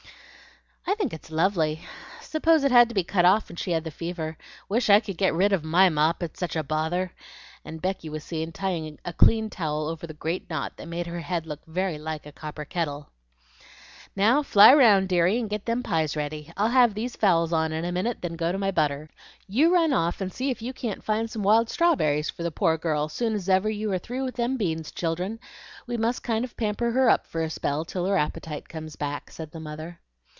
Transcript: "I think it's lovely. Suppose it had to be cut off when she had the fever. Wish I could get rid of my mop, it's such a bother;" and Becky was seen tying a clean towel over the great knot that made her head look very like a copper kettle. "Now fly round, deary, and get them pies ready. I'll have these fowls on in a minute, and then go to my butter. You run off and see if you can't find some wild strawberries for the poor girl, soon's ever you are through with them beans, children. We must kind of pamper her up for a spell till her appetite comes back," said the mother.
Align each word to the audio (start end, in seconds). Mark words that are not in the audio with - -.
"I 0.87 0.95
think 0.95 1.13
it's 1.13 1.31
lovely. 1.31 1.79
Suppose 2.21 2.63
it 2.63 2.71
had 2.71 2.89
to 2.89 2.95
be 2.95 3.03
cut 3.03 3.23
off 3.23 3.47
when 3.47 3.55
she 3.55 3.71
had 3.71 3.85
the 3.85 3.91
fever. 3.91 4.37
Wish 4.67 4.89
I 4.89 4.99
could 4.99 5.15
get 5.17 5.33
rid 5.33 5.53
of 5.53 5.63
my 5.63 5.87
mop, 5.89 6.21
it's 6.21 6.39
such 6.39 6.55
a 6.55 6.63
bother;" 6.63 7.13
and 7.63 7.81
Becky 7.81 8.09
was 8.09 8.23
seen 8.25 8.51
tying 8.51 8.99
a 9.05 9.13
clean 9.13 9.49
towel 9.49 9.87
over 9.87 10.05
the 10.05 10.13
great 10.13 10.49
knot 10.49 10.75
that 10.77 10.87
made 10.87 11.07
her 11.07 11.21
head 11.21 11.45
look 11.47 11.65
very 11.65 11.97
like 11.97 12.25
a 12.25 12.31
copper 12.31 12.65
kettle. 12.65 13.09
"Now 14.17 14.43
fly 14.43 14.73
round, 14.73 15.07
deary, 15.07 15.39
and 15.39 15.49
get 15.49 15.65
them 15.65 15.81
pies 15.81 16.17
ready. 16.17 16.51
I'll 16.57 16.67
have 16.69 16.93
these 16.93 17.15
fowls 17.15 17.53
on 17.53 17.71
in 17.71 17.85
a 17.85 17.91
minute, 17.91 18.17
and 18.17 18.31
then 18.33 18.35
go 18.35 18.51
to 18.51 18.57
my 18.57 18.71
butter. 18.71 19.09
You 19.47 19.73
run 19.73 19.93
off 19.93 20.19
and 20.19 20.31
see 20.31 20.49
if 20.51 20.61
you 20.61 20.73
can't 20.73 21.03
find 21.03 21.29
some 21.29 21.41
wild 21.43 21.69
strawberries 21.69 22.29
for 22.29 22.43
the 22.43 22.51
poor 22.51 22.77
girl, 22.77 23.07
soon's 23.07 23.47
ever 23.47 23.69
you 23.69 23.91
are 23.93 23.99
through 23.99 24.25
with 24.25 24.35
them 24.35 24.57
beans, 24.57 24.91
children. 24.91 25.39
We 25.87 25.95
must 25.95 26.21
kind 26.21 26.43
of 26.43 26.57
pamper 26.57 26.91
her 26.91 27.09
up 27.09 27.25
for 27.27 27.41
a 27.43 27.49
spell 27.49 27.85
till 27.85 28.05
her 28.07 28.17
appetite 28.17 28.67
comes 28.67 28.97
back," 28.97 29.31
said 29.31 29.51
the 29.51 29.59
mother. 29.59 29.99